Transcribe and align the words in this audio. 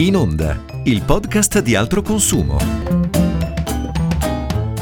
In 0.00 0.16
Onda, 0.16 0.56
il 0.84 1.02
podcast 1.04 1.60
di 1.60 1.74
altro 1.74 2.00
consumo. 2.00 2.56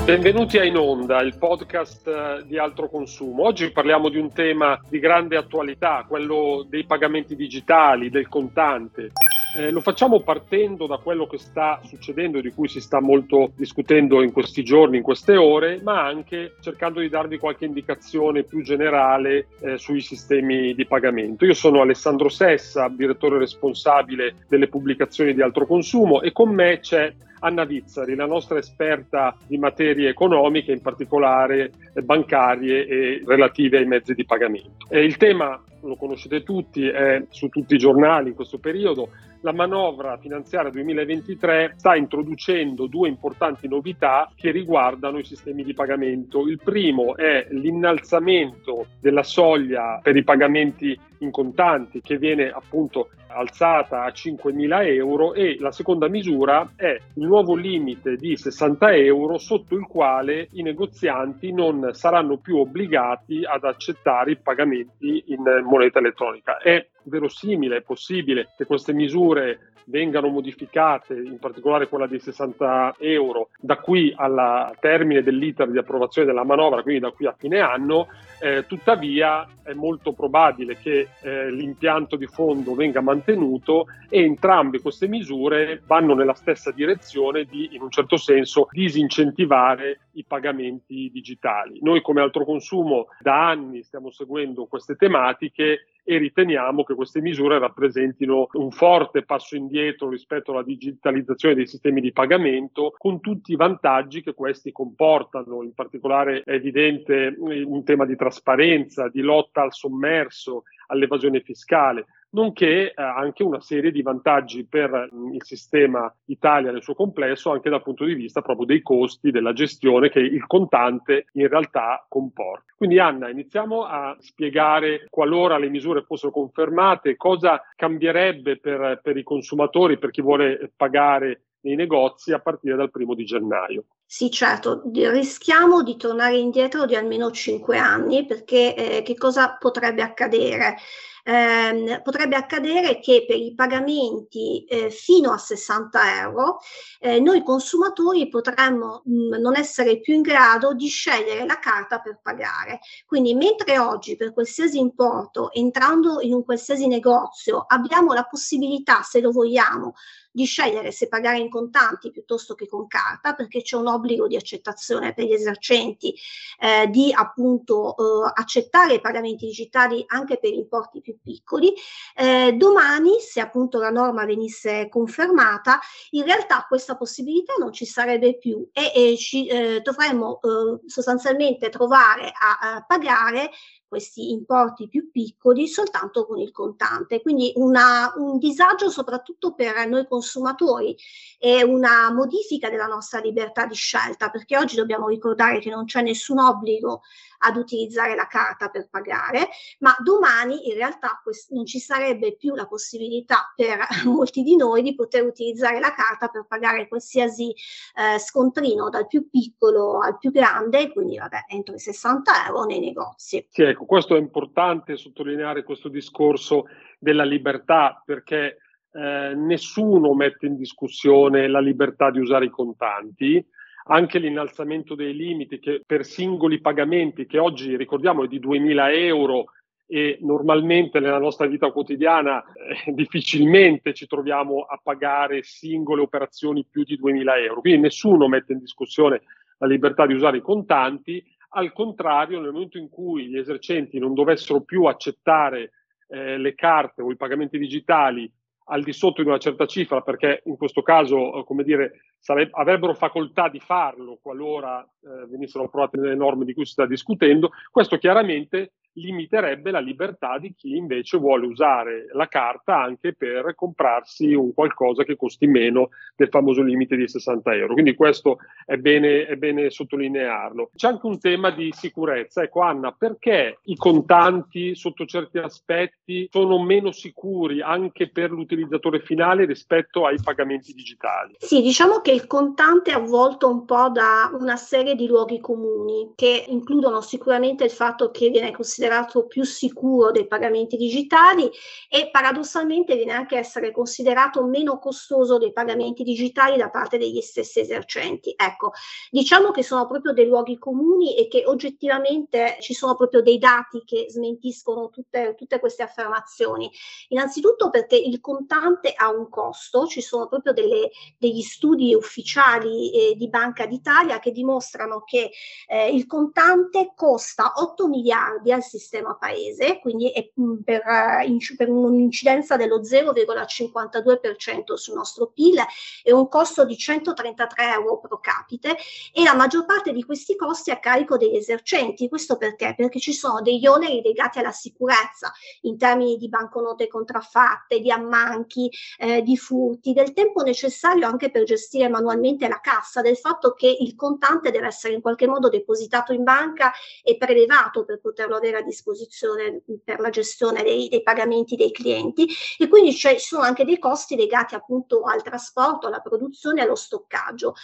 Benvenuti 0.05 0.59
a 0.59 0.65
In 0.65 0.77
Onda, 0.77 1.21
il 1.23 1.37
podcast 1.37 2.07
eh, 2.07 2.45
di 2.47 2.57
altro 2.57 2.89
consumo. 2.89 3.43
Oggi 3.43 3.73
parliamo 3.73 4.11
di 4.11 4.19
un 4.19 4.33
tema 4.33 4.81
di 4.89 5.01
grande 5.01 5.37
attualità, 5.37 6.05
quello 6.07 6.65
dei 6.71 6.85
pagamenti 6.85 7.35
digitali, 7.35 8.11
del 8.11 8.29
contante. 8.29 9.11
Eh, 9.55 9.71
lo 9.71 9.81
facciamo 9.81 10.21
partendo 10.21 10.87
da 10.87 10.99
quello 10.99 11.27
che 11.27 11.39
sta 11.39 11.81
succedendo, 11.85 12.41
di 12.41 12.51
cui 12.51 12.69
si 12.69 12.81
sta 12.81 13.01
molto 13.01 13.53
discutendo 13.57 14.23
in 14.23 14.31
questi 14.31 14.63
giorni, 14.63 14.99
in 14.99 15.03
queste 15.03 15.37
ore, 15.37 15.81
ma 15.83 16.05
anche 16.05 16.57
cercando 16.61 17.01
di 17.01 17.09
darvi 17.09 17.39
qualche 17.39 17.65
indicazione 17.65 18.43
più 18.43 18.63
generale 18.63 19.49
eh, 19.61 19.79
sui 19.79 20.01
sistemi 20.01 20.75
di 20.75 20.87
pagamento. 20.87 21.47
Io 21.47 21.55
sono 21.55 21.81
Alessandro 21.81 22.29
Sessa, 22.29 22.89
direttore 22.89 23.39
responsabile 23.39 24.35
delle 24.49 24.69
pubblicazioni 24.69 25.33
di 25.33 25.41
altro 25.41 25.67
consumo 25.67 26.21
e 26.21 26.33
con 26.33 26.51
me 26.51 26.81
c'è 26.81 27.13
Anna 27.41 27.65
Vizzari, 27.65 28.15
la 28.15 28.27
nostra 28.27 28.59
esperta 28.59 29.37
di 29.47 29.59
materie 29.59 30.09
economiche, 30.09 30.73
in 30.73 30.81
particolare 30.81 31.71
bancarie 32.03 32.87
e 32.87 33.23
relative 33.25 33.79
ai 33.79 33.87
mezzi 33.87 34.15
di 34.15 34.25
pagamento. 34.25 34.87
Eh, 34.89 35.05
il 35.05 35.17
tema 35.17 35.61
lo 35.83 35.97
conoscete 35.97 36.43
tutti, 36.43 36.87
è 36.87 37.25
su 37.31 37.49
tutti 37.49 37.75
i 37.75 37.79
giornali 37.79 38.31
in 38.31 38.35
questo 38.35 38.59
periodo, 38.59 39.11
la 39.43 39.53
manovra 39.53 40.17
finanziaria 40.17 40.71
2023 40.71 41.75
sta 41.77 41.95
introducendo 41.95 42.87
due 42.87 43.09
importanti 43.09 43.69
novità 43.69 44.29
che 44.35 44.51
riguardano 44.51 45.19
i 45.19 45.25
sistemi 45.25 45.63
di 45.63 45.75
pagamento. 45.75 46.49
Il 46.49 46.59
primo 46.63 47.17
è 47.17 47.47
l'innalzamento 47.51 48.87
della 49.01 49.23
soglia 49.23 50.01
per 50.03 50.17
i 50.17 50.25
pagamenti 50.25 50.99
in 51.19 51.31
contanti 51.31 52.01
che 52.01 52.17
viene 52.19 52.51
appunto 52.51 53.11
alzata 53.29 54.03
a 54.03 54.09
5.000 54.09 54.87
euro 54.87 55.35
e 55.35 55.57
la 55.61 55.71
seconda 55.71 56.09
misura 56.09 56.73
è 56.77 56.99
il 57.15 57.27
nuovo 57.27 57.55
limite 57.55 58.17
di 58.17 58.37
60 58.37 58.95
euro 58.95 59.39
sotto 59.39 59.75
il 59.75 59.87
quale 59.87 60.49
i 60.53 60.63
negozianti 60.63 61.53
non 61.53 61.91
saranno 61.93 62.39
più 62.39 62.59
obbligati 62.59 63.45
ad 63.45 63.65
accettare 63.65 64.33
i 64.33 64.39
pagamenti 64.39 65.25
in 65.27 65.43
moneta 65.65 65.99
elettronica. 65.99 66.59
È 66.59 66.85
verosimile, 67.09 67.79
è 67.79 67.83
possibile 67.83 68.53
che 68.57 68.65
queste 68.65 68.93
misure 68.93 69.73
vengano 69.89 70.29
modificate, 70.29 71.15
in 71.15 71.39
particolare 71.39 71.89
quella 71.89 72.07
dei 72.07 72.21
60 72.21 72.97
euro, 72.99 73.49
da 73.59 73.77
qui 73.77 74.13
al 74.17 74.73
termine 74.81 75.23
dell'iter 75.23 75.71
di 75.71 75.79
approvazione 75.79 76.29
della 76.29 76.45
manovra, 76.45 76.83
quindi 76.83 77.01
da 77.01 77.11
qui 77.11 77.27
a 77.27 77.35
fine 77.37 77.61
anno, 77.61 78.09
eh, 78.41 78.67
tuttavia 78.67 79.47
è 79.63 79.73
molto 79.73 80.13
probabile 80.13 80.77
che 80.79 81.09
eh, 81.23 81.51
l'impianto 81.51 82.17
di 82.17 82.27
fondo 82.27 82.75
venga 82.75 83.01
mantenuto 83.01 83.87
e 84.09 84.23
entrambe 84.23 84.81
queste 84.81 85.09
misure 85.09 85.83
vanno 85.87 86.15
nella 86.15 86.35
stessa 86.35 86.71
direzione 86.71 87.45
di, 87.45 87.71
in 87.73 87.83
un 87.83 87.91
certo 87.91 88.17
senso, 88.17 88.69
disincentivare 88.71 90.01
i 90.13 90.25
pagamenti 90.25 91.11
digitali. 91.13 91.79
Noi 91.83 92.01
come 92.01 92.21
altro 92.21 92.45
consumo 92.45 93.07
da 93.21 93.49
anni 93.49 93.83
stiamo 93.83 94.11
seguendo 94.11 94.67
queste 94.67 94.97
tematiche 94.97 95.87
e 96.11 96.17
riteniamo 96.17 96.85
che 96.85 96.95
queste 96.95 97.21
misure 97.21 97.59
rappresentino 97.59 98.49
un 98.53 98.71
forte 98.71 99.25
passo 99.27 99.57
indietro 99.57 100.09
rispetto 100.09 100.53
alla 100.53 100.63
digitalizzazione 100.63 101.55
dei 101.55 101.67
sistemi 101.67 102.01
di 102.01 102.13
pagamento, 102.13 102.95
con 102.97 103.21
tutti 103.21 103.53
i 103.53 103.57
vantaggi 103.57 104.23
che 104.23 104.33
questi 104.33 104.73
comportano. 104.73 105.63
In 105.63 105.75
particolare 105.75 106.41
è 106.47 106.53
evidente 106.53 107.35
un 107.37 107.85
tema 107.85 108.07
di 108.07 108.17
trasparenza, 108.17 109.11
di 109.11 109.21
lotta 109.21 109.61
al 109.61 109.75
sommerso, 109.75 110.63
all'evasione 110.87 111.43
fiscale 111.43 112.07
nonché 112.31 112.91
eh, 112.91 112.95
anche 112.97 113.43
una 113.43 113.61
serie 113.61 113.91
di 113.91 114.03
vantaggi 114.03 114.67
per 114.67 115.11
mm, 115.13 115.35
il 115.35 115.45
sistema 115.45 116.13
Italia 116.27 116.71
nel 116.71 116.83
suo 116.83 116.95
complesso, 116.95 117.51
anche 117.51 117.71
dal 117.71 117.83
punto 117.83 118.05
di 118.05 118.15
vista 118.15 118.43
proprio 118.43 118.67
dei 118.67 118.83
costi 118.83 119.31
della 119.31 119.53
gestione 119.53 120.09
che 120.09 120.21
il 120.21 120.47
contante 120.47 121.27
in 121.33 121.49
realtà 121.49 122.05
comporta. 122.09 122.75
Quindi 122.77 122.99
Anna, 122.99 123.29
iniziamo 123.29 123.85
a 123.85 124.17
spiegare 124.21 125.07
qualora 125.11 125.59
le 125.59 125.69
misure 125.69 126.03
fossero 126.03 126.33
confermate, 126.33 127.17
cosa 127.17 127.63
cambierebbe 127.75 128.59
per, 128.59 129.01
per 129.03 129.17
i 129.17 129.23
consumatori, 129.23 129.99
per 129.99 130.11
chi 130.11 130.23
vuole 130.23 130.73
pagare 130.77 131.43
nei 131.61 131.75
negozi 131.75 132.33
a 132.33 132.39
partire 132.39 132.77
dal 132.77 132.91
primo 132.91 133.15
di 133.15 133.25
gennaio. 133.25 133.85
Sì, 134.11 134.31
certo, 134.31 134.81
rischiamo 134.95 135.83
di 135.83 135.99
tornare 135.99 136.39
indietro 136.39 136.87
di 136.87 136.97
almeno 136.97 137.31
5 137.31 137.77
anni 137.77 138.25
perché 138.25 138.75
eh, 138.75 139.03
che 139.03 139.15
cosa 139.15 139.57
potrebbe 139.59 140.01
accadere? 140.03 140.77
Eh, 141.25 142.01
potrebbe 142.03 142.37
accadere 142.37 143.01
che 143.01 143.27
per 143.27 143.37
i 143.37 143.53
pagamenti 143.55 144.65
eh, 144.65 144.89
fino 144.91 145.31
a 145.31 145.37
60 145.37 146.21
euro 146.23 146.57
eh, 147.01 147.21
noi 147.21 147.43
consumatori 147.43 148.31
potremmo 148.31 149.03
mh, 149.05 149.37
non 149.39 149.55
essere 149.57 150.01
più 150.01 150.15
in 150.15 150.23
grado 150.23 150.73
di 150.73 150.87
scegliere 150.89 151.45
la 151.45 151.59
carta 151.59 152.01
per 152.01 152.19
pagare. 152.23 152.81
Quindi 153.05 153.35
mentre 153.35 153.79
oggi 153.79 154.17
per 154.17 154.33
qualsiasi 154.33 154.79
importo, 154.79 155.53
entrando 155.53 156.21
in 156.23 156.33
un 156.33 156.45
qualsiasi 156.47 156.87
negozio, 156.87 157.63
abbiamo 157.69 158.15
la 158.15 158.25
possibilità, 158.25 159.03
se 159.03 159.21
lo 159.21 159.31
vogliamo, 159.31 159.93
di 160.31 160.45
scegliere 160.45 160.93
se 160.93 161.09
pagare 161.09 161.39
in 161.39 161.51
contanti 161.51 162.11
piuttosto 162.11 162.55
che 162.55 162.67
con 162.69 162.87
carta, 162.87 163.35
perché 163.35 163.63
c'è 163.63 163.77
un 163.77 163.87
obbligo 163.99 164.27
di 164.27 164.37
accettazione 164.37 165.13
per 165.13 165.27
gli 165.27 165.33
esercenti 165.33 166.15
eh, 166.61 166.89
di 166.89 167.13
appunto 167.13 167.97
eh, 167.97 168.33
accettare 168.35 168.95
i 168.95 169.01
pagamenti 169.01 169.47
digitali 169.47 170.05
anche 170.07 170.39
per 170.39 170.53
importi 170.53 171.01
più 171.01 171.19
piccoli. 171.21 171.75
Eh, 172.15 172.53
domani, 172.53 173.21
se 173.21 173.41
appunto 173.41 173.79
la 173.79 173.91
norma 173.91 174.25
venisse 174.25 174.89
confermata, 174.89 175.81
in 176.11 176.25
realtà 176.25 176.65
questa 176.69 176.97
possibilità 176.97 177.55
non 177.59 177.73
ci 177.73 177.85
sarebbe 177.85 178.39
più 178.39 178.69
e, 178.73 178.93
e 178.95 179.17
ci 179.17 179.47
eh, 179.47 179.81
dovremmo 179.81 180.41
eh, 180.41 180.89
sostanzialmente 180.89 181.69
trovare 181.69 182.33
a, 182.33 182.77
a 182.77 182.85
pagare 182.87 183.51
questi 183.89 184.31
importi 184.31 184.87
più 184.87 185.11
piccoli 185.11 185.67
soltanto 185.67 186.27
con 186.27 186.39
il 186.39 186.53
contante. 186.53 187.23
Quindi 187.23 187.53
una, 187.57 188.13
un 188.17 188.39
disagio 188.39 188.91
soprattutto 188.91 189.55
per 189.55 189.89
noi 189.89 190.07
consumatori 190.07 190.97
e 191.39 191.65
una 191.65 192.13
modifica 192.13 192.69
della 192.69 192.87
nostra 192.87 193.21
libertà 193.21 193.67
di 193.67 193.75
scelta, 193.75 194.29
perché 194.29 194.57
oggi 194.57 194.77
dobbiamo 194.77 195.09
ricordare 195.09 195.59
che 195.59 195.71
non 195.71 195.87
c'è 195.87 196.03
nessun 196.03 196.39
obbligo 196.39 197.03
ad 197.39 197.57
utilizzare 197.57 198.15
la 198.15 198.27
carta 198.27 198.69
per 198.69 198.89
pagare, 198.91 199.49
ma 199.81 199.97
domani 200.03 200.69
in 200.69 200.75
realtà 200.75 201.21
quest- 201.23 201.51
non 201.53 201.67
ci 201.67 201.79
sarebbe 201.79 202.37
più 202.37 202.55
la 202.55 202.67
possibilità 202.67 203.53
per 203.55 203.79
molti 204.05 204.43
di 204.43 204.57
noi 204.57 204.83
di 204.83 204.95
poter 204.95 205.25
utilizzare 205.25 205.81
la 205.81 205.93
carta 205.93 206.29
per 206.29 206.47
pagare 206.47 206.89
qualsiasi 206.89 207.51
eh, 207.51 208.19
scontrino 208.19 208.89
dal 208.89 209.07
più 209.07 209.29
piccolo 209.29 210.01
al 210.01 210.19
più 210.19 210.31
grande, 210.31 210.93
quindi 210.93 211.19
vabbè, 211.19 211.45
entro 211.49 211.75
i 211.75 211.79
60 211.79 212.47
euro 212.47 212.65
nei 212.65 212.81
negozi. 212.81 213.47
Sì, 213.51 213.63
ecco, 213.63 213.85
questo 213.85 214.17
è 214.17 214.19
importante 214.19 214.97
sottolineare 214.97 215.65
questo 215.65 215.89
discorso 215.89 216.67
della 216.99 217.25
libertà 217.25 218.03
perché 218.05 218.59
eh, 218.93 219.35
nessuno 219.35 220.15
mette 220.15 220.47
in 220.47 220.57
discussione 220.57 221.49
la 221.49 221.61
libertà 221.61 222.11
di 222.11 222.19
usare 222.19 222.47
i 222.47 222.51
contanti, 222.51 223.45
anche 223.89 224.19
l'innalzamento 224.19 224.95
dei 224.95 225.15
limiti 225.15 225.59
che 225.59 225.83
per 225.85 226.05
singoli 226.05 226.61
pagamenti 226.61 227.27
che 227.27 227.39
oggi 227.39 227.77
ricordiamo 227.77 228.25
è 228.25 228.29
di 228.29 228.39
2.000 228.39 228.95
euro 228.95 229.47
e 229.87 230.19
normalmente 230.21 231.01
nella 231.01 231.19
nostra 231.19 231.47
vita 231.47 231.71
quotidiana 231.71 232.45
eh, 232.53 232.93
difficilmente 232.93 233.95
ci 233.95 234.07
troviamo 234.07 234.61
a 234.61 234.79
pagare 234.83 235.43
singole 235.43 236.03
operazioni 236.03 236.67
più 236.71 236.85
di 236.85 236.99
2.000 236.99 237.45
euro. 237.45 237.61
Quindi 237.61 237.81
nessuno 237.81 238.29
mette 238.29 238.53
in 238.53 238.59
discussione 238.59 239.23
la 239.57 239.67
libertà 239.67 240.07
di 240.07 240.13
usare 240.13 240.37
i 240.37 240.43
contanti, 240.43 241.25
al 241.51 241.73
contrario 241.73 242.41
nel 242.41 242.53
momento 242.53 242.77
in 242.77 242.91
cui 242.91 243.29
gli 243.29 243.39
esercenti 243.39 243.99
non 243.99 244.13
dovessero 244.13 244.61
più 244.61 244.85
accettare 244.85 245.71
eh, 246.09 246.37
le 246.37 246.55
carte 246.55 247.01
o 247.01 247.11
i 247.11 247.17
pagamenti 247.17 247.59
digitali 247.59 248.31
al 248.71 248.83
di 248.83 248.93
sotto 248.93 249.23
di 249.23 249.29
una 249.29 249.39
certa 249.39 249.65
cifra, 249.65 250.03
perché 250.03 250.43
in 250.45 250.59
questo 250.59 250.83
caso, 250.83 251.39
eh, 251.39 251.45
come 251.45 251.65
dire, 251.65 252.08
sareb- 252.19 252.51
avrebbero 252.53 252.95
facoltà 252.95 253.49
di 253.49 253.61
farlo 253.61 254.19
qualora 254.21 254.83
eh, 254.83 255.27
venissero 255.27 255.65
approvate 255.65 255.99
le 256.01 256.15
norme 256.15 256.45
di 256.45 256.55
cui 256.55 256.67
si 256.67 256.73
sta 256.73 256.87
discutendo, 256.87 257.51
questo 257.71 257.99
chiaramente 257.99 258.73
limiterebbe 259.01 259.71
la 259.71 259.81
libertà 259.81 260.39
di 260.39 260.55
chi 260.55 260.77
invece 260.77 261.19
vuole 261.19 261.47
usare 261.47 262.07
la 262.13 262.29
carta 262.29 262.81
anche 262.81 263.15
per 263.15 263.55
comprarsi 263.55 264.35
un 264.35 264.53
qualcosa 264.53 265.05
che 265.05 265.17
costi 265.17 265.47
meno 265.47 265.91
del 266.17 266.29
famoso 266.29 266.63
limite 266.63 266.97
di 266.97 267.09
60 267.09 267.55
euro. 267.55 267.73
Quindi 267.75 267.95
questo 267.95 268.39
è 268.65 268.77
bene, 268.77 269.27
è 269.27 269.37
bene 269.37 269.71
sottolinearlo. 269.71 270.71
C'è 270.75 270.89
anche 270.89 271.07
un 271.07 271.19
tema 271.19 271.51
di 271.51 271.71
sicurezza. 271.73 272.43
Ecco 272.43 272.61
Anna, 272.61 272.93
perché 272.93 273.59
i 273.65 273.77
contanti 273.77 274.75
sotto 274.75 275.07
certi 275.07 275.39
aspetti 275.39 276.29
sono 276.31 276.63
meno 276.63 276.91
sicuri 276.91 277.63
anche 277.63 278.11
per 278.11 278.31
l'utilizzatore 278.31 279.01
finale 279.01 279.45
rispetto 279.45 280.07
ai 280.07 280.19
pagamenti 280.23 280.73
digitali? 280.73 281.37
Sì, 281.39 281.63
diciamo 281.63 282.01
che 282.01 282.13
il 282.13 282.27
contante 282.27 282.91
è 282.91 282.95
avvolto 282.95 283.49
un 283.49 283.65
po' 283.65 283.89
da 283.91 284.31
una 284.39 284.57
serie 284.57 284.95
di 284.95 285.07
luoghi 285.07 285.41
comuni 285.41 286.13
che 286.15 286.45
includono 286.49 287.01
sicuramente 287.01 287.65
il 287.65 287.71
fatto 287.71 288.11
che 288.11 288.29
viene 288.31 288.51
considerato 288.51 288.88
considerato 288.89 289.27
più 289.27 289.45
sicuro 289.45 290.11
dei 290.11 290.27
pagamenti 290.27 290.77
digitali 290.77 291.49
e 291.89 292.09
paradossalmente 292.11 292.97
viene 292.97 293.13
anche 293.13 293.37
essere 293.37 293.71
considerato 293.71 294.45
meno 294.45 294.79
costoso 294.79 295.37
dei 295.37 295.53
pagamenti 295.53 296.03
digitali 296.03 296.57
da 296.57 296.71
parte 296.71 296.97
degli 296.97 297.21
stessi 297.21 297.61
esercenti. 297.61 298.35
Ecco, 298.37 298.73
diciamo 299.11 299.51
che 299.51 299.63
sono 299.63 299.87
proprio 299.87 300.13
dei 300.13 300.27
luoghi 300.27 300.59
comuni 300.59 301.17
e 301.17 301.29
che 301.29 301.45
oggettivamente 301.47 302.57
ci 302.61 302.73
sono 302.73 302.97
proprio 302.97 303.21
dei 303.21 303.39
dati 303.39 303.83
che 303.85 304.07
smentiscono 304.09 304.89
tutte, 304.89 305.35
tutte 305.37 305.59
queste 305.61 305.83
affermazioni. 305.83 306.71
Innanzitutto 307.09 307.69
perché 307.69 307.97
il 307.97 308.21
contante 308.21 308.95
ha 308.97 309.11
un 309.11 309.29
costo, 309.29 309.87
ci 309.87 310.01
sono 310.01 310.29
proprio 310.29 310.53
delle, 310.55 310.91
degli 311.19 311.43
studi 311.43 311.95
ufficiali 311.95 312.93
eh, 312.93 313.15
di 313.17 313.29
Banca 313.29 313.67
d'Italia 313.67 314.19
che 314.19 314.33
dimostrano 314.33 315.03
che 315.05 315.31
eh, 315.67 315.91
il 315.93 316.07
contante 316.07 316.93
costa 316.95 317.53
8 317.57 317.89
miliardi 317.89 318.53
al 318.53 318.63
sistema 318.69 319.17
paese, 319.17 319.81
quindi 319.81 320.13
mm, 320.41 320.59
per, 320.59 320.83
uh, 320.87 321.57
per 321.57 321.69
un'incidenza 321.69 322.57
dello 322.57 322.81
0,52% 322.81 324.75
sul 324.75 324.95
nostro 324.95 325.27
PIL 325.29 325.59
e 326.03 326.13
un 326.13 326.29
costo 326.29 326.65
di 326.65 326.77
133 326.77 327.73
euro 327.73 327.99
pro 327.99 328.21
capite 328.21 328.77
e 329.13 329.23
la 329.23 329.35
maggior 329.35 329.65
parte 329.65 329.93
di 329.93 330.05
questi 330.05 330.37
costi 330.37 330.71
è 330.71 330.75
a 330.75 330.79
carico 330.79 331.17
degli 331.17 331.37
esercenti. 331.37 332.09
Questo 332.09 332.37
perché? 332.37 332.75
Perché 332.77 332.99
ci 333.01 333.13
sono 333.13 333.41
degli 333.41 333.67
oneri 333.67 334.03
legati 334.03 334.39
alla 334.39 334.53
sicurezza 334.53 335.33
in 335.63 335.77
termini 335.77 336.17
di 336.17 336.29
banconote 336.29 336.89
contraffatte, 336.89 337.81
di 337.81 337.91
ammanchi, 337.91 338.71
eh, 338.99 339.23
di 339.23 339.37
furti, 339.37 339.93
del 339.93 340.13
tempo 340.13 340.43
necessario 340.43 341.07
anche 341.07 341.31
per 341.31 341.45
gestire 341.45 341.89
manualmente 341.89 342.49
la 342.49 342.61
cassa, 342.61 343.01
del 343.01 343.17
fatto 343.17 343.53
che 343.53 343.75
il 343.81 343.95
contante 343.95 344.51
deve 344.51 344.67
essere 344.67 344.95
in 344.95 345.01
qualche 345.01 345.27
modo 345.27 345.49
depositato 345.49 346.13
in 346.13 346.23
banca 346.23 346.73
e 347.03 347.17
prelevato 347.17 347.85
per 347.85 348.01
poterlo 348.01 348.37
avere 348.37 348.58
a 348.59 348.63
disposizione 348.63 349.63
per 349.85 350.01
la 350.01 350.11
gestione 350.11 350.63
dei, 350.63 350.89
dei 350.89 351.03
pagamenti 351.03 351.57
dei 351.57 351.71
clienti 351.71 352.29
e 352.59 352.69
quindi 352.69 352.93
ci 352.93 353.19
sono 353.19 353.43
anche 353.43 353.65
dei 353.65 353.79
costi 353.79 354.17
legati 354.17 354.55
appunto 354.55 355.03
al 355.03 355.23
trasporto, 355.23 355.87
alla 355.87 356.01
produzione 356.01 356.61
e 356.61 356.65
allo 356.65 356.75
stoccaggio. 356.75 357.55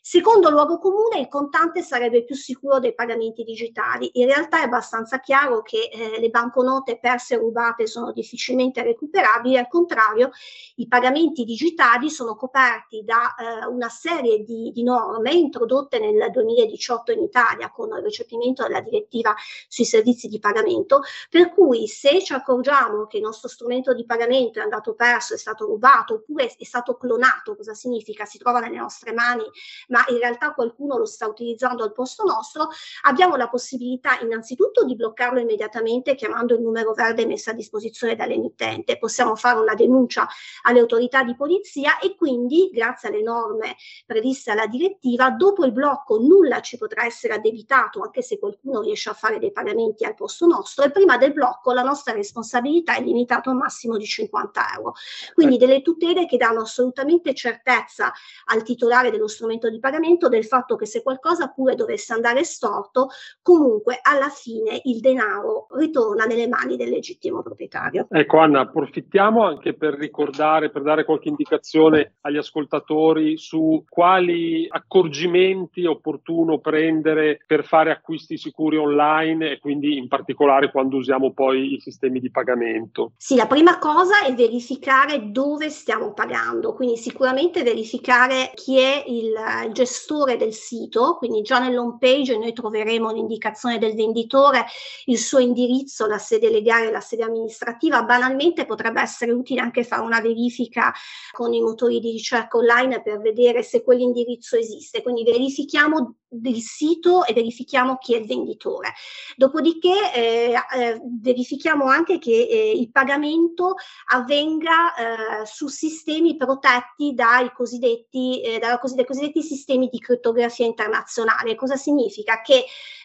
Secondo 0.00 0.50
luogo 0.50 0.78
comune 0.78 1.20
il 1.20 1.28
contante 1.28 1.82
sarebbe 1.82 2.24
più 2.24 2.34
sicuro 2.34 2.78
dei 2.78 2.94
pagamenti 2.94 3.42
digitali. 3.42 4.10
In 4.14 4.26
realtà 4.26 4.60
è 4.60 4.64
abbastanza 4.64 5.20
chiaro 5.20 5.62
che 5.62 5.88
eh, 5.90 6.20
le 6.20 6.28
banconote 6.28 6.98
perse 6.98 7.34
e 7.34 7.38
rubate 7.38 7.86
sono 7.86 8.12
difficilmente 8.12 8.82
recuperabili, 8.82 9.56
al 9.56 9.68
contrario 9.68 10.30
i 10.76 10.86
pagamenti 10.88 11.44
digitali 11.44 12.10
sono 12.10 12.36
coperti 12.36 13.02
da 13.04 13.34
eh, 13.34 13.66
una 13.66 13.88
serie 13.88 14.42
di, 14.42 14.70
di 14.72 14.82
norme 14.82 15.32
introdotte 15.32 15.98
nel 15.98 16.30
2018 16.30 17.12
in 17.12 17.22
Italia 17.22 17.70
con 17.70 17.88
il 17.90 18.02
recepimento 18.02 18.62
della 18.62 18.80
direttiva 18.80 19.34
sui 19.68 19.84
servizi 19.84 20.28
di 20.28 20.38
pagamento, 20.44 21.00
per 21.30 21.54
cui 21.54 21.88
se 21.88 22.22
ci 22.22 22.34
accorgiamo 22.34 23.06
che 23.06 23.16
il 23.16 23.22
nostro 23.22 23.48
strumento 23.48 23.94
di 23.94 24.04
pagamento 24.04 24.58
è 24.58 24.62
andato 24.62 24.92
perso, 24.94 25.32
è 25.32 25.38
stato 25.38 25.64
rubato 25.64 26.14
oppure 26.14 26.54
è 26.58 26.64
stato 26.64 26.98
clonato, 26.98 27.56
cosa 27.56 27.72
significa? 27.72 28.26
Si 28.26 28.36
trova 28.36 28.60
nelle 28.60 28.76
nostre 28.76 29.12
mani, 29.14 29.44
ma 29.88 30.04
in 30.08 30.18
realtà 30.18 30.52
qualcuno 30.52 30.98
lo 30.98 31.06
sta 31.06 31.26
utilizzando 31.26 31.82
al 31.82 31.94
posto 31.94 32.24
nostro, 32.24 32.68
abbiamo 33.04 33.36
la 33.36 33.48
possibilità 33.48 34.18
innanzitutto 34.20 34.84
di 34.84 34.94
bloccarlo 34.94 35.40
immediatamente 35.40 36.14
chiamando 36.14 36.54
il 36.54 36.60
numero 36.60 36.92
verde 36.92 37.24
messo 37.24 37.48
a 37.48 37.54
disposizione 37.54 38.14
dall'emittente. 38.14 38.98
Possiamo 38.98 39.36
fare 39.36 39.60
una 39.60 39.74
denuncia 39.74 40.28
alle 40.64 40.80
autorità 40.80 41.22
di 41.22 41.34
polizia 41.34 41.98
e 42.00 42.14
quindi, 42.16 42.68
grazie 42.70 43.08
alle 43.08 43.22
norme 43.22 43.76
previste 44.04 44.50
alla 44.50 44.66
direttiva, 44.66 45.30
dopo 45.30 45.64
il 45.64 45.72
blocco 45.72 46.18
nulla 46.18 46.60
ci 46.60 46.76
potrà 46.76 47.06
essere 47.06 47.32
addebitato, 47.32 48.02
anche 48.02 48.20
se 48.20 48.38
qualcuno 48.38 48.82
riesce 48.82 49.08
a 49.08 49.14
fare 49.14 49.38
dei 49.38 49.52
pagamenti 49.52 50.04
al 50.04 50.14
posto 50.14 50.32
nostro, 50.40 50.84
e 50.84 50.90
prima 50.90 51.16
del 51.16 51.32
blocco 51.32 51.72
la 51.72 51.82
nostra 51.82 52.12
responsabilità 52.12 52.96
è 52.96 53.02
limitata 53.02 53.50
a 53.50 53.52
un 53.52 53.58
massimo 53.58 53.96
di 53.96 54.04
50 54.04 54.60
euro. 54.76 54.94
Quindi 55.34 55.56
delle 55.56 55.82
tutele 55.82 56.26
che 56.26 56.36
danno 56.36 56.62
assolutamente 56.62 57.34
certezza 57.34 58.12
al 58.46 58.62
titolare 58.62 59.10
dello 59.10 59.28
strumento 59.28 59.70
di 59.70 59.78
pagamento 59.78 60.28
del 60.28 60.44
fatto 60.44 60.76
che 60.76 60.86
se 60.86 61.02
qualcosa 61.02 61.48
pure 61.48 61.74
dovesse 61.74 62.12
andare 62.12 62.44
storto, 62.44 63.08
comunque 63.42 63.98
alla 64.02 64.28
fine 64.28 64.80
il 64.84 65.00
denaro 65.00 65.66
ritorna 65.70 66.24
nelle 66.24 66.48
mani 66.48 66.76
del 66.76 66.90
legittimo 66.90 67.42
proprietario. 67.42 68.06
Ecco 68.10 68.38
Anna, 68.38 68.60
approfittiamo 68.60 69.44
anche 69.44 69.74
per 69.74 69.94
ricordare, 69.94 70.70
per 70.70 70.82
dare 70.82 71.04
qualche 71.04 71.28
indicazione 71.28 72.14
agli 72.22 72.36
ascoltatori 72.36 73.36
su 73.36 73.84
quali 73.88 74.66
accorgimenti 74.68 75.84
è 75.84 75.88
opportuno 75.88 76.58
prendere 76.58 77.40
per 77.46 77.64
fare 77.64 77.90
acquisti 77.90 78.36
sicuri 78.36 78.76
online 78.76 79.52
e 79.52 79.58
quindi 79.58 79.96
in 79.96 80.08
particolare 80.08 80.23
quando 80.70 80.96
usiamo 80.96 81.32
poi 81.32 81.74
i 81.74 81.80
sistemi 81.80 82.20
di 82.20 82.30
pagamento. 82.30 83.12
Sì, 83.16 83.36
la 83.36 83.46
prima 83.46 83.78
cosa 83.78 84.24
è 84.24 84.34
verificare 84.34 85.30
dove 85.30 85.68
stiamo 85.68 86.12
pagando, 86.12 86.74
quindi 86.74 86.96
sicuramente 86.96 87.62
verificare 87.62 88.52
chi 88.54 88.78
è 88.78 89.04
il 89.06 89.34
gestore 89.72 90.36
del 90.36 90.52
sito, 90.52 91.16
quindi 91.18 91.42
già 91.42 91.58
nell'home 91.58 91.96
page 91.98 92.38
noi 92.38 92.52
troveremo 92.52 93.12
l'indicazione 93.12 93.78
del 93.78 93.94
venditore, 93.94 94.66
il 95.06 95.18
suo 95.18 95.38
indirizzo, 95.38 96.06
la 96.06 96.18
sede 96.18 96.50
legale, 96.50 96.90
la 96.90 97.00
sede 97.00 97.24
amministrativa. 97.24 98.02
Banalmente 98.04 98.64
potrebbe 98.64 99.00
essere 99.00 99.32
utile 99.32 99.60
anche 99.60 99.84
fare 99.84 100.02
una 100.02 100.20
verifica 100.20 100.92
con 101.32 101.52
i 101.52 101.60
motori 101.60 102.00
di 102.00 102.10
ricerca 102.10 102.56
online 102.56 103.02
per 103.02 103.20
vedere 103.20 103.62
se 103.62 103.82
quell'indirizzo 103.82 104.56
esiste. 104.56 105.02
Quindi 105.02 105.24
verifichiamo 105.24 106.16
il 106.42 106.60
sito 106.60 107.24
e 107.24 107.32
verifichiamo 107.32 107.96
chi 107.98 108.14
è 108.14 108.18
il 108.18 108.26
venditore. 108.26 108.94
Dopodiché 109.36 110.12
eh, 110.14 110.54
eh, 110.76 111.00
verifichiamo 111.20 111.86
anche 111.86 112.18
che 112.18 112.46
eh, 112.50 112.72
il 112.72 112.90
pagamento 112.90 113.74
avvenga 114.12 114.94
eh, 114.94 115.46
su 115.46 115.68
sistemi 115.68 116.36
protetti 116.36 117.14
dai 117.14 117.52
cosiddetti, 117.52 118.42
eh, 118.42 118.58
dai 118.58 118.78
cosiddetti 118.78 119.42
sistemi 119.42 119.88
di 119.88 119.98
crittografia 119.98 120.66
internazionale. 120.66 121.54
Cosa 121.54 121.76
significa? 121.76 122.40
Che 122.40 122.64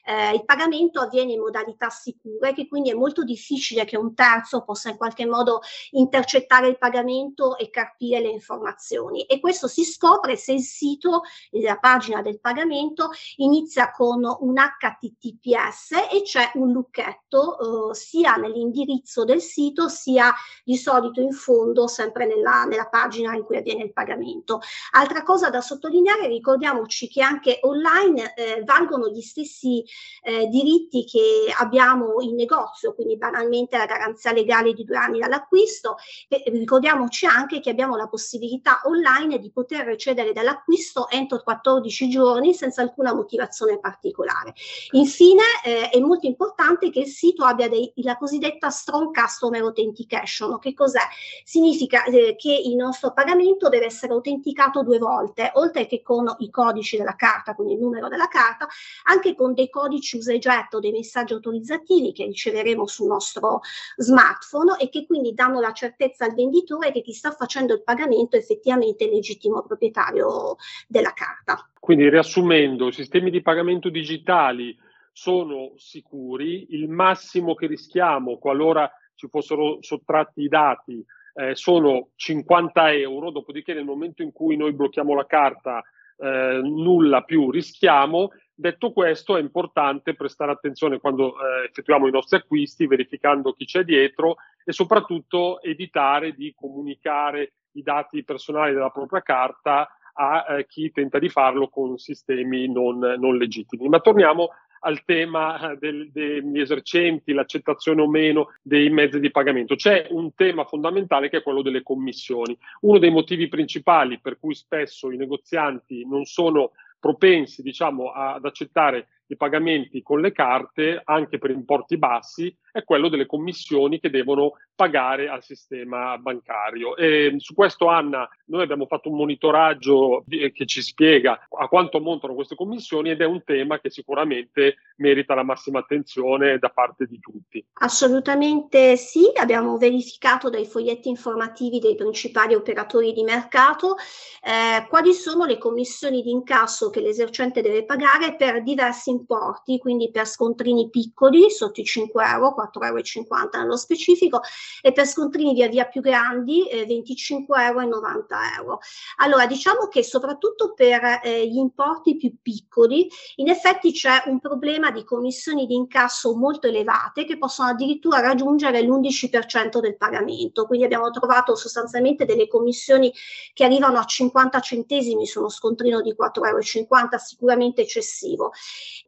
eh, 0.09 0.33
il 0.33 0.43
pagamento 0.43 0.99
avviene 0.99 1.33
in 1.33 1.39
modalità 1.39 1.89
sicure, 1.89 2.53
che 2.53 2.67
quindi 2.67 2.89
è 2.89 2.95
molto 2.95 3.23
difficile 3.23 3.85
che 3.85 3.95
un 3.95 4.15
terzo 4.15 4.63
possa 4.63 4.89
in 4.89 4.97
qualche 4.97 5.27
modo 5.27 5.61
intercettare 5.91 6.67
il 6.67 6.79
pagamento 6.79 7.55
e 7.57 7.69
carpire 7.69 8.19
le 8.19 8.29
informazioni. 8.29 9.21
E 9.25 9.39
questo 9.39 9.67
si 9.67 9.83
scopre 9.83 10.35
se 10.35 10.53
il 10.53 10.63
sito, 10.63 11.21
la 11.51 11.77
pagina 11.77 12.23
del 12.23 12.39
pagamento, 12.39 13.11
inizia 13.35 13.91
con 13.91 14.23
un 14.23 14.55
HTTPS 14.55 15.91
e 16.11 16.23
c'è 16.23 16.51
un 16.55 16.71
lucchetto 16.71 17.91
eh, 17.91 17.93
sia 17.93 18.33
nell'indirizzo 18.33 19.25
del 19.25 19.41
sito 19.41 19.89
sia 19.89 20.33
di 20.63 20.75
solito 20.75 21.21
in 21.21 21.33
fondo 21.33 21.85
sempre 21.85 22.25
nella, 22.25 22.63
nella 22.63 22.87
pagina 22.87 23.35
in 23.35 23.43
cui 23.43 23.57
avviene 23.57 23.83
il 23.83 23.93
pagamento. 23.93 24.59
Altra 24.93 25.21
cosa 25.21 25.51
da 25.51 25.61
sottolineare, 25.61 26.27
ricordiamoci 26.27 27.07
che 27.07 27.21
anche 27.21 27.59
online 27.61 28.33
eh, 28.33 28.63
valgono 28.63 29.09
gli 29.09 29.21
stessi 29.21 29.85
eh, 30.21 30.47
diritti 30.47 31.05
che 31.05 31.51
abbiamo 31.57 32.21
in 32.21 32.35
negozio, 32.35 32.93
quindi 32.93 33.17
banalmente 33.17 33.77
la 33.77 33.85
garanzia 33.85 34.31
legale 34.31 34.73
di 34.73 34.83
due 34.83 34.97
anni 34.97 35.19
dall'acquisto. 35.19 35.97
E 36.27 36.43
ricordiamoci 36.47 37.25
anche 37.25 37.59
che 37.59 37.69
abbiamo 37.69 37.95
la 37.95 38.07
possibilità 38.07 38.81
online 38.85 39.39
di 39.39 39.51
poter 39.51 39.85
recedere 39.85 40.33
dall'acquisto 40.33 41.09
entro 41.09 41.41
14 41.41 42.09
giorni 42.09 42.53
senza 42.53 42.81
alcuna 42.81 43.13
motivazione 43.13 43.79
particolare. 43.79 44.53
Infine 44.91 45.43
eh, 45.63 45.89
è 45.89 45.99
molto 45.99 46.27
importante 46.27 46.89
che 46.89 47.01
il 47.01 47.07
sito 47.07 47.43
abbia 47.43 47.69
dei, 47.69 47.91
la 47.97 48.17
cosiddetta 48.17 48.69
strong 48.69 49.13
customer 49.13 49.61
authentication. 49.61 50.59
Che 50.59 50.73
cos'è? 50.73 51.01
Significa 51.43 52.03
eh, 52.05 52.35
che 52.37 52.53
il 52.53 52.75
nostro 52.75 53.13
pagamento 53.13 53.69
deve 53.69 53.85
essere 53.85 54.13
autenticato 54.13 54.83
due 54.83 54.97
volte, 54.97 55.51
oltre 55.55 55.85
che 55.85 56.01
con 56.01 56.33
i 56.39 56.49
codici 56.49 56.97
della 56.97 57.15
carta, 57.15 57.55
quindi 57.55 57.73
il 57.73 57.79
numero 57.79 58.07
della 58.07 58.27
carta, 58.27 58.67
anche 59.05 59.35
con 59.35 59.53
dei 59.53 59.69
codici 59.69 59.88
usa 59.95 60.33
e 60.33 60.39
getto, 60.39 60.79
dei 60.79 60.91
messaggi 60.91 61.33
autorizzativi 61.33 62.11
che 62.11 62.25
riceveremo 62.25 62.85
sul 62.87 63.07
nostro 63.07 63.61
smartphone 63.97 64.77
e 64.79 64.89
che 64.89 65.05
quindi 65.05 65.33
danno 65.33 65.59
la 65.59 65.71
certezza 65.71 66.25
al 66.25 66.35
venditore 66.35 66.91
che 66.91 67.01
chi 67.01 67.13
sta 67.13 67.31
facendo 67.31 67.73
il 67.73 67.83
pagamento 67.83 68.35
è 68.35 68.39
effettivamente 68.39 69.05
il 69.05 69.11
legittimo 69.11 69.61
proprietario 69.61 70.55
della 70.87 71.13
carta. 71.13 71.69
Quindi 71.79 72.09
riassumendo, 72.09 72.87
i 72.87 72.93
sistemi 72.93 73.31
di 73.31 73.41
pagamento 73.41 73.89
digitali 73.89 74.77
sono 75.11 75.73
sicuri, 75.75 76.67
il 76.69 76.89
massimo 76.89 77.55
che 77.55 77.67
rischiamo 77.67 78.37
qualora 78.37 78.89
ci 79.15 79.27
fossero 79.27 79.79
sottratti 79.81 80.43
i 80.43 80.47
dati 80.47 81.05
eh, 81.33 81.55
sono 81.55 82.09
50 82.15 82.93
euro, 82.93 83.31
dopodiché 83.31 83.73
nel 83.73 83.85
momento 83.85 84.21
in 84.21 84.31
cui 84.31 84.57
noi 84.57 84.73
blocchiamo 84.73 85.13
la 85.13 85.25
carta 85.25 85.81
eh, 86.17 86.59
nulla 86.61 87.23
più 87.23 87.49
rischiamo. 87.49 88.31
Detto 88.59 88.91
questo, 88.91 89.37
è 89.37 89.39
importante 89.39 90.15
prestare 90.15 90.51
attenzione 90.51 90.99
quando 90.99 91.31
eh, 91.31 91.67
effettuiamo 91.69 92.09
i 92.09 92.11
nostri 92.11 92.35
acquisti, 92.35 92.87
verificando 92.87 93.53
chi 93.53 93.63
c'è 93.63 93.85
dietro 93.85 94.35
e 94.65 94.73
soprattutto 94.73 95.61
evitare 95.61 96.33
di 96.33 96.53
comunicare 96.53 97.53
i 97.75 97.83
dati 97.83 98.21
personali 98.25 98.73
della 98.73 98.89
propria 98.89 99.21
carta 99.21 99.87
a 100.11 100.45
eh, 100.49 100.65
chi 100.67 100.91
tenta 100.91 101.19
di 101.19 101.29
farlo 101.29 101.69
con 101.69 101.97
sistemi 101.97 102.69
non, 102.69 102.99
non 102.99 103.37
legittimi. 103.37 103.87
Ma 103.87 104.01
torniamo 104.01 104.49
al 104.81 105.05
tema 105.05 105.75
del, 105.79 106.11
degli 106.11 106.59
esercenti, 106.59 107.31
l'accettazione 107.31 108.01
o 108.01 108.09
meno 108.09 108.55
dei 108.61 108.89
mezzi 108.89 109.21
di 109.21 109.31
pagamento. 109.31 109.75
C'è 109.75 110.07
un 110.09 110.33
tema 110.35 110.65
fondamentale 110.65 111.29
che 111.29 111.37
è 111.37 111.43
quello 111.43 111.61
delle 111.61 111.81
commissioni. 111.81 112.57
Uno 112.81 112.99
dei 112.99 113.09
motivi 113.09 113.47
principali 113.47 114.19
per 114.19 114.37
cui 114.37 114.53
spesso 114.53 115.11
i 115.11 115.17
negozianti 115.17 116.05
non 116.05 116.25
sono 116.25 116.71
propensi 116.99 117.61
diciamo, 117.61 118.11
ad 118.11 118.45
accettare 118.45 119.07
i 119.29 119.37
pagamenti 119.37 120.01
con 120.01 120.21
le 120.21 120.31
carte 120.31 121.01
anche 121.03 121.37
per 121.37 121.51
importi 121.51 121.97
bassi 121.97 122.55
è 122.71 122.83
quello 122.83 123.09
delle 123.09 123.25
commissioni 123.25 123.99
che 123.99 124.09
devono 124.09 124.53
pagare 124.75 125.27
al 125.27 125.43
sistema 125.43 126.17
bancario. 126.17 126.95
E 126.95 127.33
su 127.37 127.53
questo, 127.53 127.87
Anna, 127.87 128.27
noi 128.45 128.61
abbiamo 128.63 128.85
fatto 128.85 129.09
un 129.09 129.17
monitoraggio 129.17 130.23
che 130.27 130.65
ci 130.65 130.81
spiega 130.81 131.47
a 131.49 131.67
quanto 131.67 131.97
ammontano 131.97 132.33
queste 132.33 132.55
commissioni 132.55 133.09
ed 133.09 133.21
è 133.21 133.25
un 133.25 133.43
tema 133.43 133.79
che 133.79 133.89
sicuramente 133.89 134.75
merita 134.97 135.35
la 135.35 135.43
massima 135.43 135.79
attenzione 135.79 136.57
da 136.59 136.69
parte 136.69 137.05
di 137.05 137.19
tutti. 137.19 137.65
Assolutamente 137.81 138.95
sì, 138.95 139.31
abbiamo 139.35 139.77
verificato 139.77 140.49
dai 140.49 140.65
foglietti 140.65 141.09
informativi 141.09 141.79
dei 141.79 141.95
principali 141.95 142.53
operatori 142.53 143.11
di 143.13 143.23
mercato 143.23 143.95
eh, 144.41 144.87
quali 144.87 145.13
sono 145.13 145.45
le 145.45 145.57
commissioni 145.57 146.21
di 146.21 146.31
incasso 146.31 146.89
che 146.89 147.01
l'esercente 147.01 147.61
deve 147.61 147.83
pagare 147.83 148.35
per 148.35 148.63
diversi 148.63 149.09
importi, 149.19 149.77
quindi 149.77 150.09
per 150.11 150.27
scontrini 150.27 150.89
piccoli 150.89 151.49
sotto 151.49 151.81
i 151.81 151.83
5 151.83 152.25
euro, 152.25 152.55
4,50 152.55 153.25
euro 153.27 153.49
nello 153.59 153.77
specifico, 153.77 154.41
e 154.81 154.91
per 154.91 155.05
scontrini 155.05 155.53
via 155.53 155.67
via 155.67 155.85
più 155.85 156.01
grandi 156.01 156.67
eh, 156.67 156.85
25 156.85 157.63
euro 157.63 157.81
e 157.81 157.85
90 157.85 158.37
euro. 158.57 158.79
Allora, 159.17 159.45
diciamo 159.45 159.87
che 159.87 160.03
soprattutto 160.03 160.73
per 160.73 161.21
eh, 161.23 161.47
gli 161.47 161.57
importi 161.57 162.17
più 162.17 162.35
piccoli, 162.41 163.09
in 163.35 163.49
effetti 163.49 163.91
c'è 163.91 164.23
un 164.25 164.39
problema 164.39 164.91
di 164.91 165.03
commissioni 165.03 165.65
di 165.65 165.75
incasso 165.75 166.35
molto 166.35 166.67
elevate 166.67 167.25
che 167.25 167.37
possono 167.37 167.69
addirittura 167.69 168.19
raggiungere 168.19 168.81
l'11% 168.81 169.79
del 169.79 169.97
pagamento. 169.97 170.65
Quindi 170.65 170.85
abbiamo 170.85 171.09
trovato 171.11 171.55
sostanzialmente 171.55 172.25
delle 172.25 172.47
commissioni 172.47 173.13
che 173.53 173.63
arrivano 173.63 173.97
a 173.97 174.05
50 174.05 174.59
centesimi 174.59 175.25
su 175.25 175.39
uno 175.39 175.49
scontrino 175.49 176.01
di 176.01 176.15
4,50 176.17 176.47
euro, 176.47 177.17
sicuramente 177.17 177.81
eccessivo. 177.81 178.51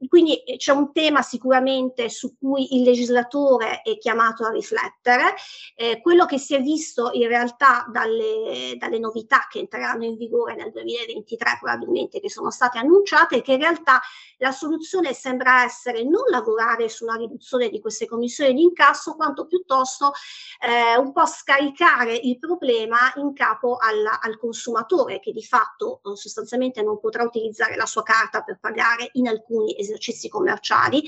Quindi 0.08 0.38
eh, 0.44 0.58
c'è 0.58 0.72
un 0.72 0.92
tema 0.92 1.22
sicuramente 1.22 2.10
su 2.10 2.36
cui 2.38 2.76
il 2.76 2.84
legislatore 2.84 3.82
è 3.82 3.98
chiamato 3.98 4.46
a 4.46 4.50
riflettere. 4.50 5.36
Eh, 5.76 6.02
quello 6.02 6.26
che 6.26 6.38
si 6.38 6.56
è 6.56 6.62
visto 6.62 7.12
in 7.14 7.28
realtà 7.28 7.86
dalle, 7.92 8.76
dalle, 8.78 9.00
novità 9.00 9.48
che 9.50 9.60
entreranno 9.60 10.06
in 10.06 10.16
vigore 10.16 10.56
nel 10.56 10.72
2023 10.72 11.58
probabilmente 11.60 12.20
che 12.20 12.30
sono 12.30 12.52
state 12.52 12.78
annunciate 12.78 13.38
è 13.38 13.42
che 13.42 13.54
in 13.54 13.60
realtà 13.60 14.00
la 14.38 14.52
soluzione 14.52 15.14
sembra 15.14 15.64
essere 15.64 16.04
non 16.04 16.24
lavorare 16.30 16.90
su 16.90 17.04
una 17.04 17.16
riduzione 17.16 17.70
di 17.70 17.80
queste 17.80 18.06
commissioni 18.06 18.54
di 18.54 18.62
incasso 18.62 19.16
quanto 19.16 19.46
piuttosto 19.46 20.14
eh, 20.60 20.98
un 20.98 21.12
po' 21.12 21.26
scaricare 21.26 22.16
il 22.16 22.38
problema 22.38 23.12
in 23.16 23.34
capo 23.34 23.78
alla, 23.78 24.20
al 24.20 24.38
consumatore 24.38 25.20
che 25.20 25.32
di 25.32 25.44
fatto 25.44 26.02
eh, 26.04 26.16
sostanzialmente 26.16 26.82
non 26.82 27.00
potrà 27.00 27.24
utilizzare 27.24 27.76
la 27.76 27.86
sua 27.86 28.04
carta 28.04 28.42
per 28.42 28.60
pagare 28.60 29.10
in 29.14 29.28
alcuni 29.28 29.72
esercizi 29.78 29.91
commerciali, 30.30 31.04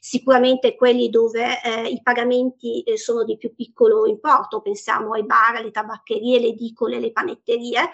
sicuramente 0.00 0.76
quelli 0.76 1.10
dove 1.10 1.60
eh, 1.62 1.88
i 1.88 2.00
pagamenti 2.02 2.82
eh, 2.82 2.96
sono 2.96 3.24
di 3.24 3.36
più 3.36 3.54
piccolo 3.54 4.06
importo, 4.06 4.60
pensiamo 4.60 5.14
ai 5.14 5.24
bar, 5.24 5.56
alle 5.56 5.70
tabaccherie, 5.70 6.38
le 6.38 6.46
edicole, 6.48 7.00
le 7.00 7.12
panetterie, 7.12 7.90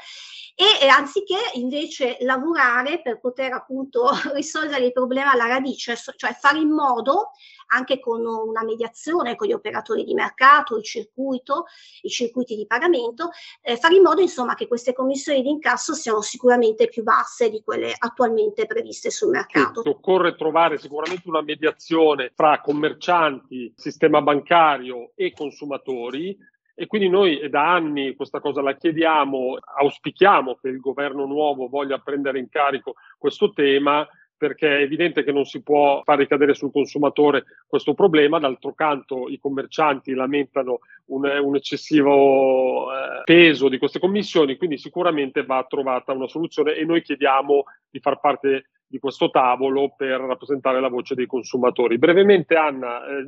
e 0.55 0.87
anziché 0.87 1.39
invece 1.55 2.19
lavorare 2.21 3.01
per 3.01 3.19
poter 3.19 3.53
appunto 3.53 4.11
risolvere 4.35 4.85
il 4.85 4.93
problema 4.93 5.33
alla 5.33 5.47
radice, 5.47 5.97
cioè 6.17 6.35
fare 6.35 6.59
in 6.59 6.71
modo 6.71 7.31
anche 7.73 7.99
con 7.99 8.25
una 8.25 8.63
mediazione 8.63 9.35
con 9.35 9.49
gli 9.49 9.53
operatori 9.53 10.05
di 10.05 10.15
mercato, 10.15 10.77
il 10.77 10.85
circuito, 10.85 11.65
i 12.03 12.09
circuiti 12.09 12.55
di 12.55 12.67
pagamento, 12.67 13.31
eh, 13.63 13.77
fare 13.77 13.97
in 13.97 14.03
modo 14.03 14.21
insomma 14.21 14.55
che 14.55 14.69
queste 14.69 14.93
commissioni 14.93 15.43
di 15.43 15.49
incasso 15.49 15.95
siano 15.95 16.21
sicuramente 16.21 16.89
più 16.89 17.03
basse 17.03 17.49
di 17.49 17.63
quelle 17.65 17.95
attualmente 17.97 18.67
previste 18.67 19.11
sul 19.11 19.31
mercato. 19.31 19.83
Sì, 19.83 19.89
occorre 19.89 20.32
trovare 20.35 20.79
sicuramente 20.79 21.29
una 21.29 21.43
mediazione 21.43 22.31
fra 22.35 22.61
commercianti, 22.61 23.73
sistema 23.77 24.21
bancario 24.23 25.13
e 25.15 25.33
consumatori. 25.33 26.37
E 26.75 26.87
quindi 26.87 27.09
noi 27.09 27.49
da 27.51 27.73
anni 27.73 28.15
questa 28.15 28.41
cosa 28.41 28.63
la 28.63 28.75
chiediamo, 28.75 29.59
auspichiamo 29.79 30.57
che 30.57 30.69
il 30.69 30.81
governo 30.81 31.27
nuovo 31.27 31.69
voglia 31.69 31.99
prendere 31.99 32.39
in 32.39 32.49
carico 32.49 32.95
questo 33.19 33.53
tema 33.53 34.09
perché 34.43 34.79
è 34.79 34.83
evidente 34.83 35.23
che 35.23 35.31
non 35.31 35.45
si 35.45 35.63
può 35.63 36.03
far 36.03 36.19
ricadere 36.19 36.53
sul 36.53 36.73
consumatore 36.73 37.45
questo 37.69 37.95
problema, 37.95 38.41
d'altro 38.41 38.75
canto 38.75 39.29
i 39.29 39.39
commercianti 39.39 40.15
lamentano 40.15 40.81
un, 41.11 41.25
un 41.25 41.55
eccessivo 41.55 42.91
eh, 42.91 43.23
peso 43.23 43.69
di 43.69 43.79
queste 43.79 44.01
commissioni, 44.01 44.57
quindi 44.57 44.79
sicuramente 44.79 45.45
va 45.45 45.65
trovata 45.69 46.11
una 46.11 46.27
soluzione 46.27 46.75
e 46.75 46.85
noi 46.85 47.03
chiediamo 47.03 47.63
di 47.89 48.01
far 48.01 48.19
parte 48.19 48.67
di 48.85 48.99
questo 48.99 49.31
tavolo 49.31 49.95
per 49.97 50.19
rappresentare 50.19 50.81
la 50.81 50.89
voce 50.89 51.15
dei 51.15 51.27
consumatori. 51.27 51.97
Brevemente 51.97 52.57
Anna, 52.57 53.07
eh, 53.07 53.25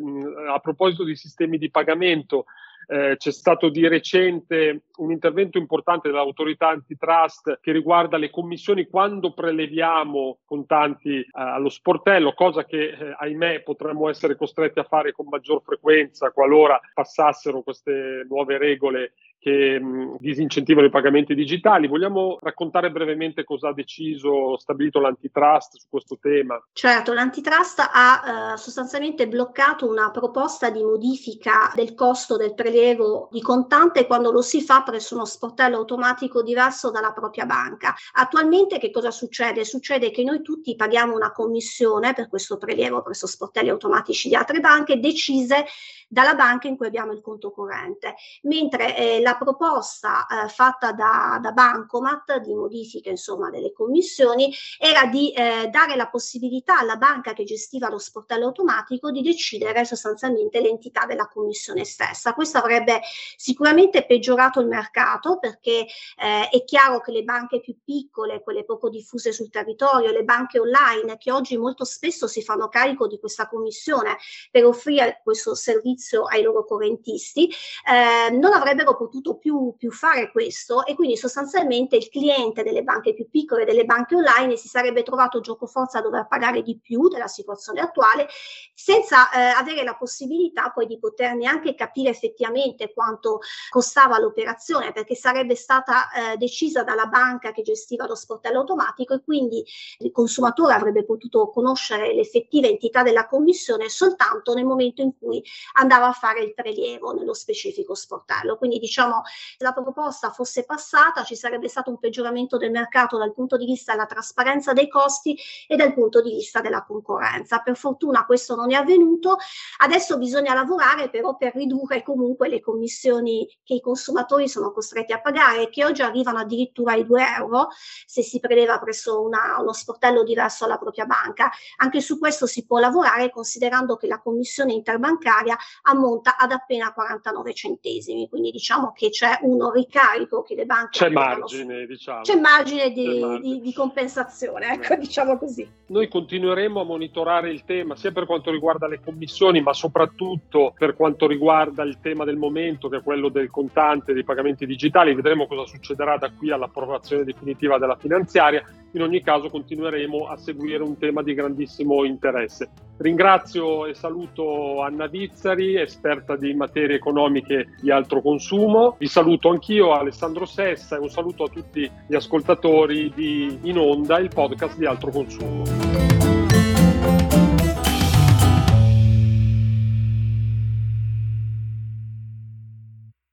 a 0.53 0.59
proposito 0.59 1.05
di 1.05 1.15
sistemi 1.15 1.59
di 1.59 1.71
pagamento, 1.71 2.47
eh, 2.87 3.17
c'è 3.17 3.33
stato 3.33 3.69
di 3.69 3.87
recente 3.89 4.85
un 4.97 5.11
intervento 5.11 5.59
importante 5.59 6.09
dell'autorità 6.09 6.69
antitrust 6.69 7.59
che 7.61 7.73
riguarda 7.73 8.17
le 8.17 8.31
commissioni 8.31 8.87
quando 8.87 9.33
preleviamo 9.33 10.39
contanti 10.45 11.21
eh, 11.21 11.29
allo 11.33 11.69
sportello, 11.69 12.35
cosa 12.35 12.65
che 12.65 12.91
eh, 12.91 13.15
ahimè 13.19 13.63
potremmo 13.63 14.09
essere 14.09 14.37
costretti 14.37 14.79
a 14.79 14.85
fare 14.85 15.13
con 15.13 15.27
maggior 15.29 15.63
frequenza 15.63 16.31
qualora 16.31 16.81
passassero 16.93 17.63
queste 17.63 18.25
nuove 18.29 18.59
regole 18.59 19.13
che 19.45 19.79
mh, 19.79 20.17
disincentivano 20.21 20.87
i 20.87 20.91
pagamenti 20.91 21.35
digitali. 21.35 21.87
Vogliamo 21.87 22.39
raccontare 22.41 22.91
brevemente 22.91 23.45
cosa 23.45 23.69
ha 23.69 23.75
deciso, 23.75 24.57
stabilito 24.57 25.01
l'antitrust 25.01 25.77
su 25.77 25.87
questo 25.91 26.17
tema? 26.19 26.59
Certo, 26.73 27.13
l'antitrust 27.13 27.91
ha 27.93 28.55
eh, 28.55 28.57
sostanzialmente 28.57 29.29
bloccato 29.29 29.87
una 29.87 30.11
proposta 30.11 30.71
di 30.71 30.83
modifica 30.83 31.71
del 31.75 31.93
costo 31.93 32.39
del 32.39 32.55
prelievo 32.55 33.29
di 33.31 33.43
contante 33.43 34.07
quando 34.07 34.33
lo 34.33 34.41
si 34.41 34.63
fa 34.63 34.83
presso 34.83 35.15
uno 35.15 35.27
sportello 35.27 35.77
automatico 35.77 36.43
diverso 36.43 36.91
dalla 36.91 37.13
propria 37.13 37.45
banca. 37.45 37.95
Attualmente 38.15 38.79
che 38.79 38.91
cosa 38.91 39.11
succede? 39.11 39.67
Succede 39.67 40.11
che 40.11 40.25
noi 40.25 40.41
tutti 40.41 40.75
paghiamo 40.75 41.15
una 41.15 41.33
commissione 41.33 42.15
per 42.15 42.29
questo 42.29 42.57
prelievo 42.57 43.03
presso 43.03 43.27
sportelli 43.27 43.69
automatici 43.69 44.29
di 44.29 44.37
altre 44.37 44.61
banche 44.61 44.99
decise 44.99 45.67
dalla 46.09 46.35
banca 46.35 46.69
in 46.69 46.77
cui 46.77 46.87
abbiamo 46.87 47.13
il 47.13 47.21
conto 47.21 47.51
corrente, 47.51 48.15
mentre 48.43 48.97
eh, 48.97 49.21
la 49.21 49.34
proposta 49.37 50.27
eh, 50.27 50.49
fatta 50.49 50.93
da, 50.93 51.39
da 51.41 51.53
Bancomat 51.53 52.39
di 52.39 52.55
modifica 52.55 53.11
insomma 53.11 53.51
delle 53.51 53.73
commissioni 53.73 54.53
era 54.79 55.07
di 55.07 55.33
eh, 55.33 55.69
dare 55.71 55.97
la 55.97 56.09
possibilità 56.09 56.79
alla 56.79 56.97
banca 56.97 57.33
che 57.33 57.45
gestiva 57.45 57.89
lo 57.89 57.99
sportello 57.99 58.47
automatico 58.47 59.11
di 59.11 59.23
decidere 59.23 59.85
sostanzialmente 59.85 60.61
l'entità 60.61 61.07
della 61.07 61.27
commissione 61.29 61.85
stessa. 61.85 62.35
Questo 62.35 62.59
avrebbe 62.59 63.01
sicuramente 63.37 64.07
peggiorato 64.07 64.61
il 64.61 64.67
mercato 64.69 65.39
perché 65.39 65.87
eh, 66.17 66.49
è 66.51 66.65
chiaro 66.65 67.01
che 67.01 67.13
le 67.13 67.23
banche 67.23 67.61
più 67.61 67.77
piccole, 67.85 68.43
quelle 68.43 68.65
poco 68.65 68.89
diffuse 68.89 69.33
sul 69.33 69.51
territorio, 69.51 70.11
le 70.11 70.25
banche 70.25 70.59
online 70.59 71.17
che 71.19 71.33
oggi 71.33 71.57
molto 71.57 71.85
spesso 71.85 72.27
si 72.27 72.43
fanno 72.43 72.69
carico 72.69 73.07
di 73.07 73.19
questa 73.19 73.49
commissione 73.49 74.17
per 74.51 74.65
offrire 74.65 75.21
questo 75.23 75.55
servizio 75.55 76.25
ai 76.25 76.43
loro 76.43 76.65
correntisti, 76.65 77.49
eh, 77.49 78.31
non 78.31 78.53
avrebbero 78.53 78.97
potuto 78.97 79.24
più, 79.39 79.75
più 79.77 79.91
fare 79.91 80.31
questo 80.31 80.85
e 80.85 80.95
quindi 80.95 81.17
sostanzialmente 81.17 81.97
il 81.97 82.09
cliente 82.09 82.63
delle 82.63 82.83
banche 82.83 83.15
più 83.15 83.29
piccole, 83.29 83.65
delle 83.65 83.85
banche 83.85 84.15
online, 84.15 84.57
si 84.57 84.69
sarebbe 84.69 85.03
trovato 85.03 85.41
gioco 85.41 85.67
forza 85.67 85.99
a 85.99 86.03
dover 86.03 86.27
pagare 86.29 86.63
di 86.63 86.79
più 86.79 87.09
della 87.09 87.27
situazione 87.27 87.81
attuale 87.81 88.29
senza 88.75 89.31
eh, 89.31 89.41
avere 89.41 89.83
la 89.83 89.97
possibilità 89.97 90.71
poi 90.71 90.87
di 90.87 90.99
poter 90.99 91.35
neanche 91.35 91.75
capire 91.75 92.11
effettivamente 92.11 92.93
quanto 92.93 93.41
costava 93.71 94.19
l'operazione 94.19 94.93
perché 94.93 95.15
sarebbe 95.15 95.55
stata 95.55 96.11
eh, 96.11 96.37
decisa 96.37 96.83
dalla 96.83 97.07
banca 97.07 97.53
che 97.53 97.63
gestiva 97.63 98.07
lo 98.07 98.15
sportello 98.15 98.61
automatico 98.61 99.15
e 99.15 99.23
quindi 99.23 99.65
il 99.99 100.11
consumatore 100.11 100.75
avrebbe 100.75 101.05
potuto 101.05 101.51
conoscere 101.51 102.13
l'effettiva 102.15 102.67
entità 102.67 103.03
della 103.03 103.27
commissione 103.27 103.89
soltanto 103.89 104.55
nel 104.55 104.65
momento 104.65 105.03
in 105.03 105.17
cui 105.19 105.43
andava 105.75 106.07
a 106.07 106.13
fare 106.13 106.43
il 106.43 106.55
prelievo 106.55 107.13
nello 107.13 107.35
specifico 107.35 107.95
sportello. 107.95 108.57
Quindi 108.57 108.79
diciamo 108.79 109.04
se 109.25 109.65
la 109.65 109.73
proposta 109.73 110.31
fosse 110.31 110.65
passata 110.65 111.25
ci 111.25 111.35
sarebbe 111.35 111.69
stato 111.69 111.91
un 111.91 111.99
peggioramento 111.99 112.57
del 112.57 112.71
mercato 112.71 113.19
dal 113.19 113.35
punto 113.35 113.57
di 113.57 113.67
vista 113.67 113.93
della 113.93 114.07
trasparenza 114.07 114.73
dei 114.73 114.89
costi 114.89 115.37
e 115.67 115.77
dal 115.77 115.93
punto 115.93 116.23
di 116.23 116.31
vista 116.31 116.61
della 116.61 116.85
concorrenza. 116.85 117.59
Per 117.61 117.77
fortuna 117.77 118.25
questo 118.25 118.55
non 118.55 118.73
è 118.73 118.77
avvenuto, 118.77 119.39
adesso 119.79 120.19
bisogna 120.19 120.55
lavorare 120.55 121.11
però 121.11 121.37
per 121.37 121.55
ridurre 121.55 122.03
comunque 122.03 122.45
quelle 122.45 122.61
commissioni 122.61 123.49
che 123.65 123.75
i 123.75 123.81
consumatori 123.81 124.49
sono 124.49 124.71
costretti 124.71 125.15
a 125.15 125.21
pagare, 125.21 125.71
che 125.71 125.83
oggi 125.83 126.03
arrivano 126.03 126.41
addirittura 126.41 126.93
ai 126.93 127.07
2 127.07 127.25
euro 127.39 127.69
se 128.07 128.23
si 128.23 128.39
preleva 128.39 128.79
presso 128.79 129.23
una, 129.23 129.57
uno 129.59 129.73
sportello 129.73 130.23
diverso 130.23 130.67
alla 130.67 130.77
propria 130.77 131.07
banca. 131.07 131.51
Anche 131.79 132.03
su 132.03 132.19
questo 132.19 132.47
si 132.47 132.67
può 132.67 132.79
lavorare 132.79 133.31
considerando 133.31 133.97
che 133.97 134.07
la 134.07 134.21
commissione 134.21 134.75
interbancaria 134.75 135.57
ammonta 135.83 136.37
ad 136.37 136.53
appena 136.53 136.93
49 136.93 137.55
centesimi, 137.55 138.29
quindi 138.29 138.51
diciamo 138.51 138.93
che 138.95 139.11
c'è 139.11 139.39
uno 139.43 139.71
ricarico 139.71 140.43
che 140.43 140.55
le 140.55 140.65
banche 140.65 140.99
c'è 140.99 141.11
margine, 141.11 141.81
su, 141.81 141.87
diciamo. 141.87 142.21
c'è 142.23 142.41
margine 142.41 142.91
di, 142.91 143.05
c'è 143.05 143.19
margine. 143.19 143.41
Di, 143.41 143.61
di, 143.61 143.73
compensazione, 143.73 144.73
ecco, 144.73 144.95
diciamo 144.95 145.37
così. 145.37 145.69
Noi 145.87 146.09
continueremo 146.09 146.81
a 146.81 146.85
monitorare 146.85 147.51
il 147.51 147.65
tema 147.65 147.97
sia 147.97 148.13
per 148.13 148.27
quanto 148.27 148.51
riguarda 148.51 148.87
le 148.87 149.01
commissioni, 149.05 149.61
ma 149.61 149.73
soprattutto 149.73 150.73
per 150.77 150.95
quanto 150.95 151.27
riguarda 151.27 151.83
il 151.83 151.99
tema 152.01 152.25
del 152.25 152.37
momento, 152.37 152.89
che 152.89 152.99
è 152.99 153.03
quello 153.03 153.29
del 153.29 153.51
contante, 153.51 154.15
dei 154.15 154.25
pagamenti 154.25 154.67
digitali. 154.67 155.15
Vedremo 155.15 155.47
cosa 155.47 155.67
succederà 155.67 156.17
da 156.17 156.31
qui 156.31 156.51
all'approvazione 156.51 157.25
definitiva 157.25 157.79
della 157.79 157.97
finanziaria. 157.97 158.65
In 158.95 159.03
ogni 159.03 159.23
caso 159.23 159.51
continueremo 159.51 160.29
a 160.29 160.37
seguire 160.37 160.85
un 160.85 160.97
tema 160.97 161.21
di 161.21 161.35
grandissimo 161.35 162.05
interesse. 162.05 162.71
Ringrazio 162.99 163.87
e 163.87 163.95
saluto 163.95 164.83
Anna 164.83 165.09
Vizzari, 165.09 165.75
esperta 165.75 166.37
di 166.37 166.55
materie 166.55 166.95
economiche 166.95 167.75
di 167.81 167.91
altro 167.91 168.23
consumo. 168.23 168.95
Vi 168.97 169.09
saluto 169.09 169.49
anch'io, 169.49 169.95
Alessandro 169.95 170.47
Sessa, 170.47 170.95
e 170.95 171.01
un 171.01 171.11
saluto 171.11 171.43
a 171.43 171.49
tutti 171.49 171.91
gli 172.07 172.15
ascoltatori 172.15 173.13
di 173.13 173.59
In 173.63 173.79
Onda, 173.79 174.19
il 174.19 174.31
podcast 174.33 174.79
di 174.79 174.87
altro 174.87 175.11
consumo. 175.11 176.24